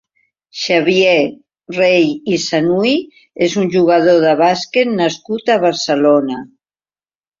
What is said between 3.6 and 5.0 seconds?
un jugador de bàsquet